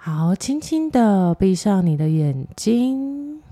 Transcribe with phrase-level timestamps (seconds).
[0.00, 3.42] 好，轻轻的闭上你的眼睛，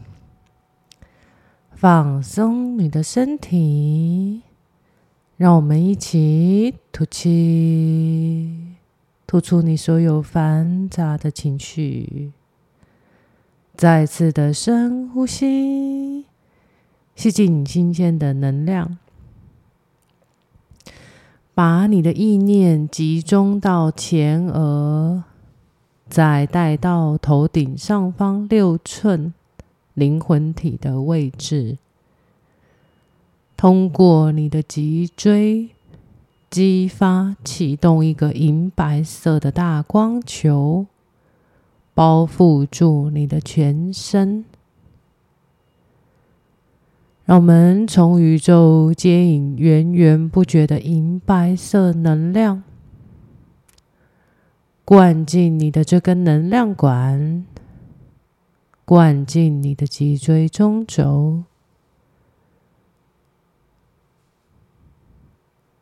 [1.72, 4.42] 放松你的身体，
[5.36, 8.76] 让我们一起吐气，
[9.26, 12.30] 吐出你所有繁杂的情绪。
[13.74, 16.26] 再次的深呼吸，
[17.16, 18.96] 吸进新鲜的能量，
[21.52, 25.24] 把你的意念集中到前额，
[26.08, 29.32] 再带到头顶上方六寸
[29.94, 31.78] 灵魂体的位置，
[33.56, 35.70] 通过你的脊椎
[36.50, 40.86] 激发启动一个银白色的大光球。
[41.94, 44.44] 包覆住你的全身，
[47.24, 52.62] 让我们从宇宙接引源源不绝的银白色能量，
[54.86, 57.44] 灌进你的这根能量管，
[58.84, 61.42] 灌进你的脊椎中轴，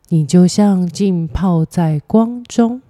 [0.09, 2.81] 你就像浸泡在光中。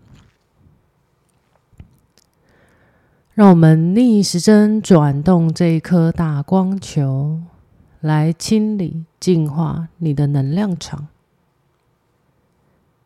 [3.32, 7.40] 让我们逆时针转动这一颗大光球，
[7.98, 11.08] 来清理、净化你的能量场。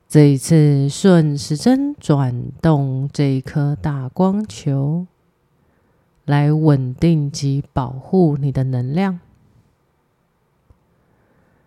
[0.09, 5.07] 这一次顺时针转动这一颗大光球，
[6.25, 9.21] 来稳定及保护你的能量。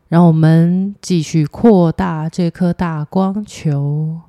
[0.08, 4.22] 让我们继续扩大这颗大光球，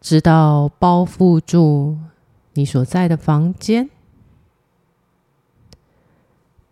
[0.00, 1.98] 直到包覆住。
[2.54, 3.90] 你所在的房间，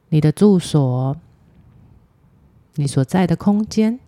[0.08, 1.14] 你的住所，
[2.76, 4.00] 你所在的空间，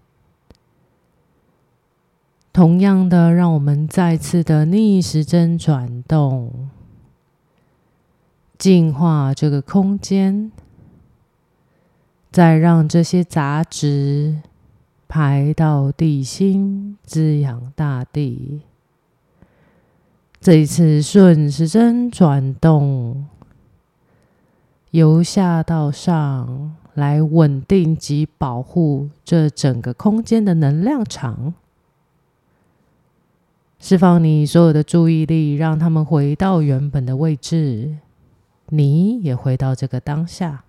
[2.57, 6.71] 同样的，让我们再次的逆时针转动，
[8.57, 10.51] 净化这个空间，
[12.31, 14.37] 再让这些杂质
[15.07, 18.63] 排到地心，滋养大地。
[20.41, 23.27] 这一次顺时针转动，
[24.93, 31.53] 由下到上来稳定及保护这整个空间的能量场，
[33.79, 37.97] 释放你所有的注意力，让他们回到原本的位置，
[38.69, 40.66] 你也回到这个当下。